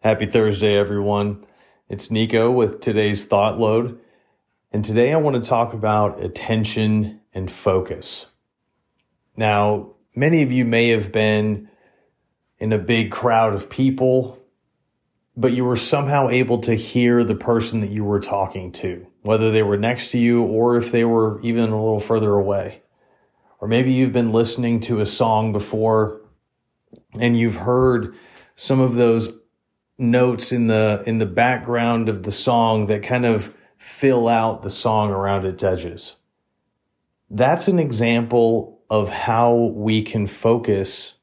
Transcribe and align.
Happy 0.00 0.26
Thursday, 0.26 0.76
everyone. 0.76 1.46
It's 1.88 2.10
Nico 2.10 2.50
with 2.50 2.80
today's 2.82 3.24
Thought 3.24 3.58
Load. 3.58 3.98
And 4.70 4.84
today 4.84 5.12
I 5.12 5.16
want 5.16 5.42
to 5.42 5.48
talk 5.48 5.72
about 5.72 6.22
attention 6.22 7.22
and 7.32 7.50
focus. 7.50 8.26
Now, 9.36 9.94
many 10.14 10.42
of 10.42 10.52
you 10.52 10.66
may 10.66 10.90
have 10.90 11.12
been 11.12 11.70
in 12.58 12.74
a 12.74 12.78
big 12.78 13.10
crowd 13.10 13.54
of 13.54 13.70
people, 13.70 14.38
but 15.34 15.54
you 15.54 15.64
were 15.64 15.78
somehow 15.78 16.28
able 16.28 16.58
to 16.60 16.74
hear 16.74 17.24
the 17.24 17.34
person 17.34 17.80
that 17.80 17.90
you 17.90 18.04
were 18.04 18.20
talking 18.20 18.72
to, 18.72 19.06
whether 19.22 19.50
they 19.50 19.62
were 19.62 19.78
next 19.78 20.10
to 20.10 20.18
you 20.18 20.42
or 20.42 20.76
if 20.76 20.92
they 20.92 21.04
were 21.04 21.40
even 21.40 21.70
a 21.70 21.82
little 21.82 22.00
further 22.00 22.34
away. 22.34 22.82
Or 23.60 23.66
maybe 23.66 23.92
you've 23.92 24.12
been 24.12 24.30
listening 24.30 24.80
to 24.80 25.00
a 25.00 25.06
song 25.06 25.52
before 25.52 26.20
and 27.18 27.36
you've 27.36 27.56
heard 27.56 28.14
some 28.56 28.78
of 28.78 28.94
those 28.94 29.32
notes 29.98 30.52
in 30.52 30.66
the 30.66 31.02
in 31.06 31.18
the 31.18 31.26
background 31.26 32.08
of 32.08 32.22
the 32.22 32.32
song 32.32 32.86
that 32.86 33.02
kind 33.02 33.24
of 33.24 33.52
fill 33.78 34.28
out 34.28 34.62
the 34.62 34.70
song 34.70 35.10
around 35.10 35.44
its 35.46 35.62
edges. 35.62 36.16
That's 37.30 37.68
an 37.68 37.78
example 37.78 38.80
of 38.88 39.08
how 39.08 39.54
we 39.74 40.02
can 40.02 40.26
focus 40.26 41.14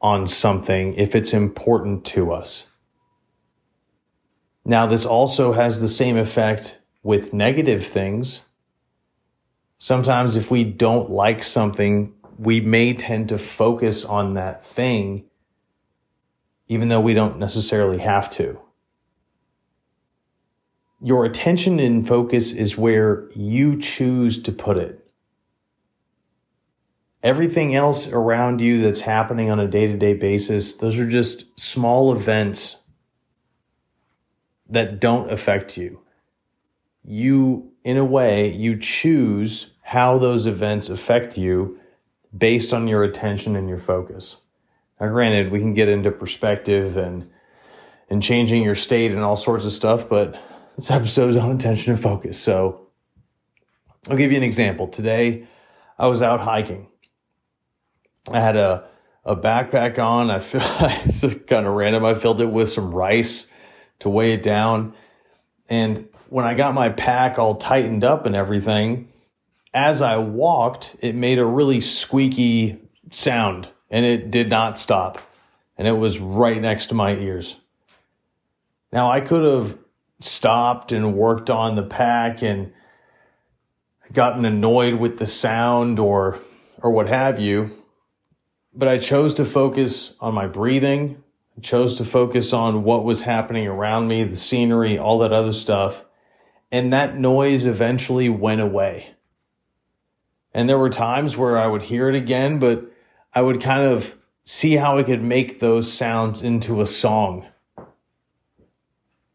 on 0.00 0.26
something 0.26 0.94
if 0.94 1.14
it's 1.14 1.32
important 1.32 2.04
to 2.04 2.32
us. 2.32 2.66
Now, 4.64 4.86
this 4.86 5.04
also 5.04 5.52
has 5.52 5.80
the 5.80 5.88
same 5.88 6.16
effect 6.16 6.78
with 7.02 7.32
negative 7.32 7.86
things. 7.86 8.42
Sometimes, 9.78 10.36
if 10.36 10.50
we 10.50 10.64
don't 10.64 11.10
like 11.10 11.42
something, 11.42 12.12
we 12.38 12.60
may 12.60 12.92
tend 12.92 13.28
to 13.30 13.38
focus 13.38 14.04
on 14.04 14.34
that 14.34 14.64
thing, 14.64 15.24
even 16.68 16.88
though 16.88 17.00
we 17.00 17.14
don't 17.14 17.38
necessarily 17.38 17.98
have 17.98 18.30
to. 18.30 18.60
Your 21.00 21.24
attention 21.24 21.78
and 21.80 22.06
focus 22.06 22.52
is 22.52 22.76
where 22.76 23.30
you 23.34 23.80
choose 23.80 24.42
to 24.42 24.52
put 24.52 24.78
it. 24.78 25.10
Everything 27.22 27.74
else 27.74 28.06
around 28.06 28.60
you 28.60 28.82
that's 28.82 29.00
happening 29.00 29.50
on 29.50 29.58
a 29.58 29.66
day 29.66 29.86
to 29.86 29.96
day 29.96 30.14
basis, 30.14 30.74
those 30.74 30.98
are 30.98 31.08
just 31.08 31.44
small 31.58 32.12
events 32.12 32.76
that 34.68 35.00
don't 35.00 35.32
affect 35.32 35.76
you. 35.76 36.00
You, 37.04 37.72
in 37.84 37.96
a 37.96 38.04
way, 38.04 38.52
you 38.52 38.78
choose 38.78 39.68
how 39.82 40.18
those 40.18 40.46
events 40.46 40.90
affect 40.90 41.38
you 41.38 41.78
based 42.36 42.72
on 42.72 42.86
your 42.86 43.02
attention 43.02 43.56
and 43.56 43.68
your 43.68 43.78
focus. 43.78 44.36
Now, 45.00 45.08
granted, 45.08 45.52
we 45.52 45.60
can 45.60 45.74
get 45.74 45.88
into 45.88 46.10
perspective 46.10 46.96
and 46.96 47.30
and 48.10 48.22
changing 48.22 48.62
your 48.62 48.74
state 48.74 49.12
and 49.12 49.20
all 49.20 49.36
sorts 49.36 49.66
of 49.66 49.72
stuff, 49.72 50.08
but 50.08 50.40
this 50.76 50.90
episode 50.90 51.30
is 51.30 51.36
on 51.38 51.54
attention 51.54 51.92
and 51.92 52.02
focus. 52.02 52.38
So 52.38 52.88
I'll 54.08 54.16
give 54.16 54.30
you 54.30 54.38
an 54.38 54.44
example. 54.44 54.88
Today, 54.88 55.46
I 55.98 56.06
was 56.06 56.22
out 56.22 56.40
hiking. 56.40 56.88
I 58.30 58.40
had 58.40 58.56
a 58.56 58.88
a 59.24 59.36
backpack 59.36 59.98
on. 59.98 60.30
I 60.30 60.40
feel 60.40 60.62
it's 61.04 61.20
kind 61.46 61.66
of 61.66 61.74
random. 61.74 62.04
I 62.04 62.14
filled 62.14 62.40
it 62.40 62.46
with 62.46 62.70
some 62.70 62.90
rice 62.90 63.46
to 64.00 64.08
weigh 64.08 64.32
it 64.32 64.42
down. 64.42 64.94
And 65.68 66.08
when 66.30 66.44
I 66.46 66.54
got 66.54 66.74
my 66.74 66.88
pack 66.88 67.38
all 67.38 67.56
tightened 67.56 68.04
up 68.04 68.26
and 68.26 68.34
everything, 68.34 69.12
as 69.74 70.00
I 70.00 70.16
walked, 70.16 70.96
it 71.00 71.14
made 71.14 71.38
a 71.38 71.44
really 71.44 71.80
squeaky 71.80 72.78
sound 73.12 73.68
and 73.90 74.04
it 74.04 74.30
did 74.30 74.48
not 74.48 74.78
stop. 74.78 75.20
And 75.76 75.86
it 75.86 75.92
was 75.92 76.18
right 76.18 76.60
next 76.60 76.86
to 76.86 76.94
my 76.94 77.14
ears. 77.14 77.56
Now, 78.92 79.10
I 79.10 79.20
could 79.20 79.44
have 79.44 79.78
stopped 80.20 80.92
and 80.92 81.14
worked 81.14 81.50
on 81.50 81.76
the 81.76 81.82
pack 81.82 82.42
and 82.42 82.72
gotten 84.12 84.44
annoyed 84.44 84.94
with 84.94 85.18
the 85.18 85.26
sound 85.26 85.98
or 85.98 86.40
or 86.80 86.90
what 86.90 87.06
have 87.08 87.38
you 87.38 87.70
but 88.74 88.88
I 88.88 88.98
chose 88.98 89.34
to 89.34 89.44
focus 89.44 90.12
on 90.18 90.34
my 90.34 90.46
breathing 90.46 91.22
I 91.56 91.60
chose 91.60 91.96
to 91.96 92.04
focus 92.04 92.52
on 92.54 92.84
what 92.84 93.04
was 93.04 93.20
happening 93.20 93.68
around 93.68 94.08
me 94.08 94.24
the 94.24 94.34
scenery 94.34 94.98
all 94.98 95.18
that 95.18 95.32
other 95.32 95.52
stuff 95.52 96.02
and 96.72 96.92
that 96.94 97.18
noise 97.18 97.66
eventually 97.66 98.30
went 98.30 98.62
away 98.62 99.14
and 100.54 100.68
there 100.68 100.78
were 100.78 100.90
times 100.90 101.36
where 101.36 101.58
I 101.58 101.66
would 101.66 101.82
hear 101.82 102.08
it 102.08 102.14
again, 102.14 102.58
but 102.58 102.90
I 103.34 103.42
would 103.42 103.60
kind 103.60 103.82
of 103.82 104.14
see 104.44 104.76
how 104.76 104.98
I 104.98 105.02
could 105.02 105.22
make 105.22 105.60
those 105.60 105.92
sounds 105.92 106.42
into 106.42 106.80
a 106.80 106.86
song. 106.86 107.46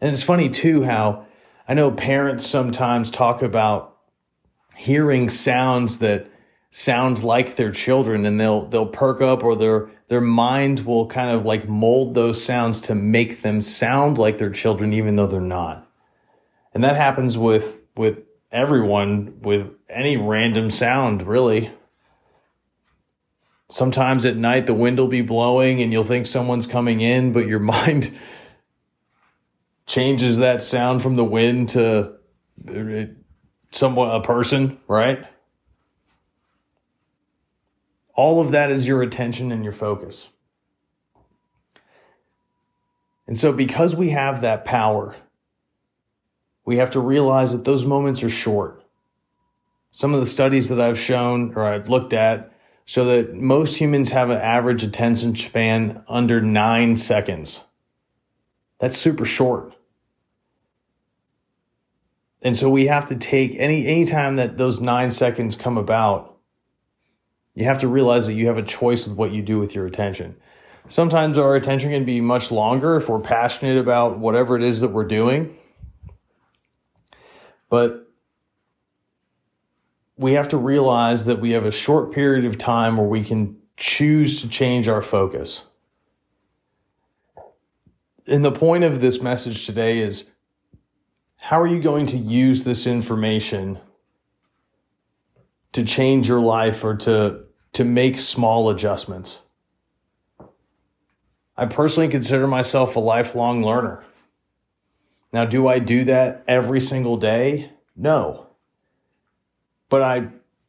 And 0.00 0.10
it's 0.10 0.22
funny 0.22 0.48
too 0.48 0.82
how 0.82 1.26
I 1.68 1.74
know 1.74 1.90
parents 1.90 2.46
sometimes 2.46 3.10
talk 3.10 3.42
about 3.42 3.96
hearing 4.74 5.28
sounds 5.28 5.98
that 5.98 6.26
sound 6.70 7.22
like 7.22 7.56
their 7.56 7.70
children 7.70 8.24
and 8.24 8.40
they'll 8.40 8.66
they'll 8.66 8.86
perk 8.86 9.20
up 9.20 9.44
or 9.44 9.54
their 9.54 9.90
their 10.08 10.20
mind 10.20 10.80
will 10.80 11.06
kind 11.06 11.30
of 11.30 11.44
like 11.44 11.68
mold 11.68 12.14
those 12.14 12.42
sounds 12.42 12.80
to 12.80 12.94
make 12.94 13.42
them 13.42 13.60
sound 13.60 14.18
like 14.18 14.38
their 14.38 14.50
children 14.50 14.92
even 14.92 15.16
though 15.16 15.26
they're 15.26 15.40
not. 15.40 15.86
And 16.74 16.82
that 16.82 16.96
happens 16.96 17.36
with 17.36 17.76
with 17.96 18.18
everyone 18.50 19.38
with 19.42 19.68
any 19.88 20.16
random 20.16 20.70
sound, 20.70 21.26
really. 21.26 21.70
Sometimes 23.72 24.26
at 24.26 24.36
night 24.36 24.66
the 24.66 24.74
wind 24.74 24.98
will 24.98 25.08
be 25.08 25.22
blowing 25.22 25.80
and 25.80 25.90
you'll 25.90 26.04
think 26.04 26.26
someone's 26.26 26.66
coming 26.66 27.00
in, 27.00 27.32
but 27.32 27.46
your 27.46 27.58
mind 27.74 28.14
changes 29.86 30.36
that 30.36 30.62
sound 30.62 31.00
from 31.00 31.16
the 31.16 31.24
wind 31.24 31.70
to 31.70 32.12
uh, 32.68 33.04
someone 33.70 34.10
a 34.10 34.20
person, 34.20 34.78
right? 34.86 35.24
All 38.14 38.42
of 38.42 38.50
that 38.50 38.70
is 38.70 38.86
your 38.86 39.00
attention 39.00 39.50
and 39.50 39.64
your 39.64 39.72
focus. 39.72 40.28
And 43.26 43.38
so 43.38 43.52
because 43.52 43.96
we 43.96 44.10
have 44.10 44.42
that 44.42 44.66
power, 44.66 45.16
we 46.66 46.76
have 46.76 46.90
to 46.90 47.00
realize 47.00 47.52
that 47.52 47.64
those 47.64 47.86
moments 47.86 48.22
are 48.22 48.28
short. 48.28 48.84
Some 49.92 50.12
of 50.12 50.20
the 50.20 50.26
studies 50.26 50.68
that 50.68 50.78
I've 50.78 50.98
shown 50.98 51.54
or 51.54 51.64
I've 51.64 51.88
looked 51.88 52.12
at 52.12 52.51
show 52.84 53.04
that 53.04 53.34
most 53.34 53.76
humans 53.76 54.10
have 54.10 54.30
an 54.30 54.40
average 54.40 54.82
attention 54.82 55.36
span 55.36 56.02
under 56.08 56.40
nine 56.40 56.96
seconds. 56.96 57.60
That's 58.78 58.98
super 58.98 59.24
short. 59.24 59.74
And 62.42 62.56
so 62.56 62.68
we 62.68 62.86
have 62.86 63.08
to 63.08 63.16
take 63.16 63.54
any 63.56 63.86
any 63.86 64.04
time 64.04 64.36
that 64.36 64.58
those 64.58 64.80
nine 64.80 65.12
seconds 65.12 65.54
come 65.54 65.78
about, 65.78 66.36
you 67.54 67.64
have 67.66 67.78
to 67.78 67.88
realize 67.88 68.26
that 68.26 68.34
you 68.34 68.48
have 68.48 68.58
a 68.58 68.62
choice 68.62 69.06
with 69.06 69.16
what 69.16 69.32
you 69.32 69.42
do 69.42 69.60
with 69.60 69.74
your 69.74 69.86
attention. 69.86 70.34
Sometimes 70.88 71.38
our 71.38 71.54
attention 71.54 71.92
can 71.92 72.04
be 72.04 72.20
much 72.20 72.50
longer 72.50 72.96
if 72.96 73.08
we're 73.08 73.20
passionate 73.20 73.78
about 73.78 74.18
whatever 74.18 74.56
it 74.56 74.64
is 74.64 74.80
that 74.80 74.88
we're 74.88 75.04
doing. 75.04 75.56
But 77.68 78.01
we 80.22 80.32
have 80.32 80.48
to 80.48 80.56
realize 80.56 81.24
that 81.26 81.40
we 81.40 81.50
have 81.50 81.66
a 81.66 81.72
short 81.72 82.12
period 82.12 82.44
of 82.44 82.56
time 82.56 82.96
where 82.96 83.06
we 83.06 83.24
can 83.24 83.56
choose 83.76 84.40
to 84.40 84.48
change 84.48 84.88
our 84.88 85.02
focus. 85.02 85.62
And 88.26 88.44
the 88.44 88.52
point 88.52 88.84
of 88.84 89.00
this 89.00 89.20
message 89.20 89.66
today 89.66 89.98
is 89.98 90.24
how 91.36 91.60
are 91.60 91.66
you 91.66 91.82
going 91.82 92.06
to 92.06 92.16
use 92.16 92.62
this 92.62 92.86
information 92.86 93.80
to 95.72 95.82
change 95.82 96.28
your 96.28 96.40
life 96.40 96.84
or 96.84 96.94
to, 96.98 97.40
to 97.72 97.84
make 97.84 98.16
small 98.16 98.70
adjustments? 98.70 99.40
I 101.56 101.66
personally 101.66 102.08
consider 102.08 102.46
myself 102.46 102.94
a 102.94 103.00
lifelong 103.00 103.64
learner. 103.64 104.04
Now, 105.32 105.46
do 105.46 105.66
I 105.66 105.80
do 105.80 106.04
that 106.04 106.44
every 106.46 106.80
single 106.80 107.16
day? 107.16 107.72
No. 107.96 108.46
But 109.92 110.00
I 110.00 110.28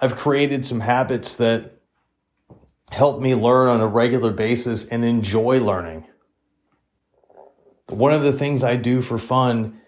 I've 0.00 0.16
created 0.16 0.66
some 0.66 0.80
habits 0.80 1.36
that 1.36 1.76
help 2.90 3.20
me 3.20 3.36
learn 3.36 3.68
on 3.68 3.80
a 3.80 3.86
regular 3.86 4.32
basis 4.32 4.86
and 4.86 5.04
enjoy 5.04 5.60
learning. 5.60 6.08
One 7.86 8.12
of 8.12 8.24
the 8.24 8.32
things 8.32 8.64
I 8.64 8.74
do 8.74 9.02
for 9.02 9.18
fun 9.18 9.80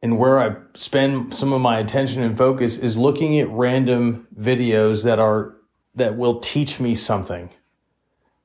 and 0.00 0.18
where 0.18 0.40
I 0.40 0.56
spend 0.72 1.34
some 1.34 1.52
of 1.52 1.60
my 1.60 1.78
attention 1.78 2.22
and 2.22 2.38
focus 2.38 2.78
is 2.78 2.96
looking 2.96 3.38
at 3.38 3.50
random 3.50 4.26
videos 4.34 5.04
that 5.04 5.18
are 5.18 5.58
that 5.94 6.16
will 6.16 6.40
teach 6.40 6.80
me 6.80 6.94
something. 6.94 7.50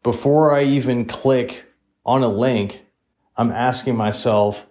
Before 0.03 0.53
I 0.53 0.63
even 0.63 1.05
click 1.05 1.63
on 2.05 2.23
a 2.23 2.27
link, 2.27 2.83
I'm 3.37 3.53
asking 3.53 3.95
myself, 3.95 4.65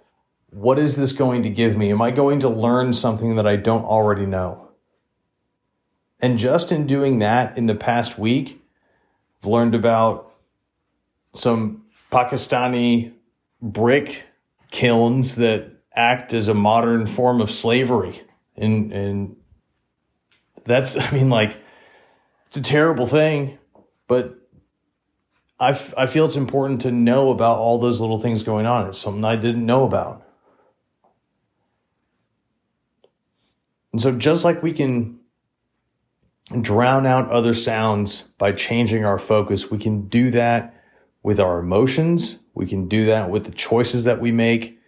what 0.51 0.79
is 0.79 0.97
this 0.97 1.13
going 1.13 1.43
to 1.45 1.49
give 1.49 1.75
me? 1.75 1.91
Am 1.91 2.03
I 2.03 2.11
going 2.11 2.41
to 2.41 2.51
learn 2.51 2.93
something 2.93 3.37
that 3.37 3.47
I 3.47 3.57
don't 3.57 3.87
already 3.87 4.27
know? 4.27 4.72
And 6.23 6.39
just 6.39 6.71
in 6.71 6.87
doing 6.87 7.19
that 7.19 7.59
in 7.59 7.67
the 7.67 7.75
past 7.75 8.17
week, 8.17 8.63
I've 9.43 9.49
learned 9.49 9.75
about 9.75 10.33
some 11.35 11.85
Pakistani 12.13 13.13
brick 13.61 14.23
kilns 14.71 15.35
that 15.37 15.69
act 15.95 16.33
as 16.33 16.47
a 16.47 16.55
modern 16.55 17.09
form 17.09 17.41
of 17.41 17.51
slavery. 17.51 18.23
And, 18.57 18.93
and 18.93 19.37
that's, 20.65 20.97
I 20.97 21.11
mean, 21.11 21.29
like, 21.29 21.59
it's 22.47 22.57
a 22.57 22.63
terrible 22.63 23.09
thing, 23.09 23.59
but 24.07 24.39
I, 25.59 25.71
f- 25.71 25.95
I 25.97 26.07
feel 26.07 26.27
it's 26.27 26.37
important 26.37 26.83
to 26.83 26.93
know 26.93 27.31
about 27.31 27.59
all 27.59 27.79
those 27.79 28.01
little 28.01 28.21
things 28.21 28.43
going 28.43 28.67
on. 28.67 28.89
It's 28.89 28.99
something 28.99 29.25
I 29.25 29.37
didn't 29.37 29.65
know 29.65 29.85
about. 29.85 30.27
And 33.93 34.01
so, 34.01 34.13
just 34.13 34.45
like 34.45 34.63
we 34.63 34.73
can 34.73 35.19
drown 36.61 37.07
out 37.07 37.31
other 37.31 37.55
sounds 37.55 38.25
by 38.37 38.53
changing 38.53 39.05
our 39.05 39.19
focus, 39.19 39.71
we 39.71 39.79
can 39.79 40.09
do 40.09 40.31
that 40.33 40.75
with 41.23 41.41
our 41.41 41.59
emotions. 41.59 42.37
We 42.55 42.67
can 42.67 42.89
do 42.89 43.07
that 43.07 43.31
with 43.31 43.45
the 43.45 43.53
choices 43.53 44.05
that 44.05 44.21
we 44.21 44.33
make. 44.33 44.79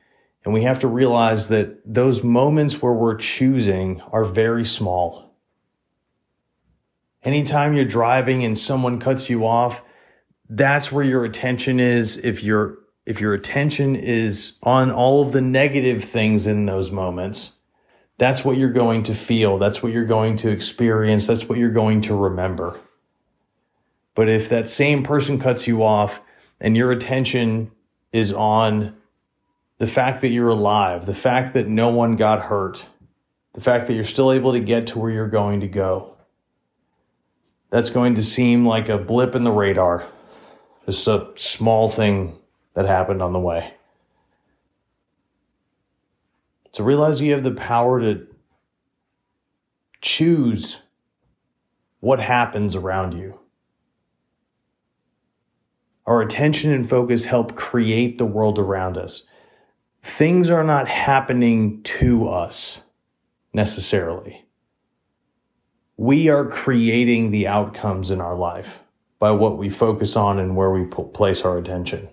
And 0.44 0.52
we 0.52 0.64
have 0.64 0.80
to 0.80 0.88
realize 0.88 1.48
that 1.48 1.80
those 1.86 2.22
moments 2.22 2.82
where 2.82 2.92
we're 2.92 3.16
choosing 3.16 4.02
are 4.12 4.24
very 4.24 4.64
small. 4.66 5.34
Anytime 7.22 7.74
you're 7.74 7.86
driving 7.86 8.44
and 8.44 8.58
someone 8.58 9.00
cuts 9.00 9.30
you 9.30 9.46
off, 9.46 9.80
that's 10.50 10.92
where 10.92 11.04
your 11.04 11.24
attention 11.24 11.80
is. 11.80 12.18
If 12.18 12.42
your 12.42 12.78
if 13.06 13.20
your 13.20 13.34
attention 13.34 13.96
is 13.96 14.54
on 14.62 14.90
all 14.90 15.22
of 15.22 15.32
the 15.32 15.40
negative 15.40 16.04
things 16.04 16.46
in 16.46 16.66
those 16.66 16.90
moments, 16.90 17.50
that's 18.18 18.44
what 18.44 18.56
you're 18.56 18.72
going 18.72 19.02
to 19.04 19.14
feel. 19.14 19.58
That's 19.58 19.82
what 19.82 19.92
you're 19.92 20.04
going 20.04 20.36
to 20.36 20.50
experience. 20.50 21.26
That's 21.26 21.48
what 21.48 21.58
you're 21.58 21.70
going 21.70 22.02
to 22.02 22.14
remember. 22.14 22.80
But 24.14 24.28
if 24.28 24.48
that 24.50 24.68
same 24.68 25.02
person 25.02 25.40
cuts 25.40 25.66
you 25.66 25.82
off 25.82 26.20
and 26.60 26.76
your 26.76 26.92
attention 26.92 27.72
is 28.12 28.32
on 28.32 28.96
the 29.78 29.86
fact 29.88 30.20
that 30.20 30.28
you're 30.28 30.48
alive, 30.48 31.06
the 31.06 31.14
fact 31.14 31.54
that 31.54 31.66
no 31.66 31.88
one 31.88 32.14
got 32.14 32.42
hurt, 32.42 32.86
the 33.54 33.60
fact 33.60 33.88
that 33.88 33.94
you're 33.94 34.04
still 34.04 34.30
able 34.30 34.52
to 34.52 34.60
get 34.60 34.86
to 34.88 34.98
where 34.98 35.10
you're 35.10 35.28
going 35.28 35.60
to 35.60 35.68
go, 35.68 36.14
that's 37.70 37.90
going 37.90 38.14
to 38.14 38.22
seem 38.22 38.64
like 38.64 38.88
a 38.88 38.98
blip 38.98 39.34
in 39.34 39.42
the 39.42 39.50
radar, 39.50 40.06
just 40.86 41.08
a 41.08 41.28
small 41.34 41.88
thing 41.88 42.38
that 42.74 42.86
happened 42.86 43.20
on 43.20 43.32
the 43.32 43.40
way. 43.40 43.74
So 46.74 46.82
realize 46.82 47.20
you 47.20 47.30
have 47.34 47.44
the 47.44 47.52
power 47.52 48.00
to 48.00 48.26
choose 50.00 50.80
what 52.00 52.18
happens 52.18 52.74
around 52.74 53.12
you. 53.12 53.38
Our 56.04 56.20
attention 56.20 56.72
and 56.72 56.90
focus 56.90 57.26
help 57.26 57.54
create 57.54 58.18
the 58.18 58.26
world 58.26 58.58
around 58.58 58.98
us. 58.98 59.22
Things 60.02 60.50
are 60.50 60.64
not 60.64 60.88
happening 60.88 61.80
to 61.84 62.28
us 62.28 62.80
necessarily. 63.52 64.44
We 65.96 66.28
are 66.28 66.44
creating 66.44 67.30
the 67.30 67.46
outcomes 67.46 68.10
in 68.10 68.20
our 68.20 68.34
life 68.34 68.80
by 69.20 69.30
what 69.30 69.58
we 69.58 69.70
focus 69.70 70.16
on 70.16 70.40
and 70.40 70.56
where 70.56 70.72
we 70.72 70.86
place 70.86 71.42
our 71.42 71.56
attention. 71.56 72.08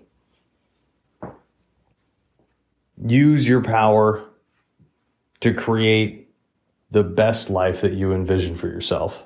Use 3.04 3.48
your 3.48 3.64
power 3.64 4.28
to 5.42 5.54
create 5.54 6.30
the 6.92 7.04
best 7.04 7.50
life 7.50 7.82
that 7.82 7.94
you 7.94 8.14
envision 8.14 8.56
for 8.56 8.68
yourself. 8.68 9.24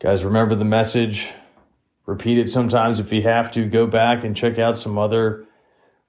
Guys, 0.00 0.24
remember 0.24 0.54
the 0.54 0.64
message. 0.64 1.28
Repeat 2.04 2.38
it 2.38 2.50
sometimes 2.50 2.98
if 2.98 3.12
you 3.12 3.22
have 3.22 3.50
to. 3.52 3.64
Go 3.64 3.86
back 3.86 4.24
and 4.24 4.36
check 4.36 4.58
out 4.58 4.78
some 4.78 4.98
other 4.98 5.46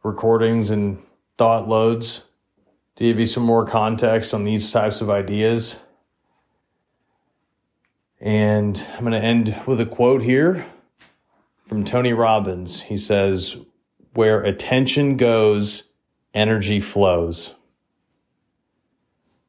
recordings 0.03 0.69
and 0.69 1.01
thought 1.37 1.67
loads 1.67 2.23
to 2.97 3.05
give 3.05 3.19
you 3.19 3.25
some 3.25 3.43
more 3.43 3.65
context 3.65 4.33
on 4.33 4.43
these 4.43 4.71
types 4.71 5.01
of 5.01 5.09
ideas. 5.09 5.75
And 8.19 8.83
I'm 8.95 9.01
going 9.01 9.13
to 9.13 9.25
end 9.25 9.61
with 9.65 9.79
a 9.79 9.85
quote 9.85 10.23
here 10.23 10.65
from 11.67 11.85
Tony 11.85 12.11
Robbins. 12.11 12.81
He 12.81 12.97
says, 12.97 13.55
Where 14.13 14.41
attention 14.41 15.15
goes, 15.15 15.83
energy 16.37 16.79
flows. 16.79 17.55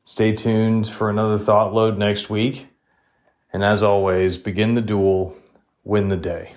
Stay 0.04 0.34
tuned 0.34 0.88
for 0.88 1.10
another 1.10 1.38
thought 1.38 1.74
load 1.74 1.98
next 1.98 2.30
week. 2.30 2.66
And 3.52 3.62
as 3.62 3.82
always, 3.82 4.38
begin 4.38 4.74
the 4.74 4.80
duel, 4.80 5.36
win 5.84 6.08
the 6.08 6.16
day. 6.16 6.54